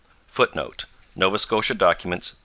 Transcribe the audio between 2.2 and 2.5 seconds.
p.